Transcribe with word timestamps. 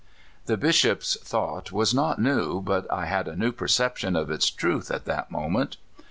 The 0.47 0.57
Bisliop's 0.57 1.15
thought 1.21 1.71
was 1.71 1.93
not 1.93 2.17
new, 2.19 2.59
but 2.59 2.91
I 2.91 3.05
had 3.05 3.27
a 3.27 3.35
new 3.35 3.51
perception 3.51 4.15
of 4.15 4.31
its 4.31 4.49
truth 4.49 4.89
at 4.89 5.05
that 5.05 5.29
moment. 5.29 5.77